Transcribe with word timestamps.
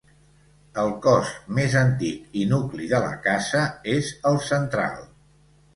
El 0.83 0.87
cos 1.03 1.29
més 1.59 1.77
antic 1.83 2.41
i 2.45 2.49
nucli 2.55 2.91
de 2.95 3.05
la 3.07 3.15
casa 3.29 3.65
és 3.99 4.13
el 4.33 4.45
central. 4.53 5.03